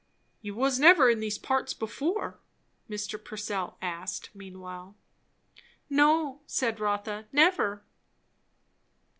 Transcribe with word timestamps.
"You 0.41 0.55
was 0.55 0.79
never 0.79 1.11
in 1.11 1.19
these 1.19 1.37
parts 1.37 1.75
before?" 1.75 2.39
Mr. 2.89 3.23
Purcell 3.23 3.77
asked 3.83 4.31
meanwhile. 4.33 4.95
"No," 5.91 6.41
said 6.47 6.79
Rotha. 6.79 7.27
"Never." 7.31 7.83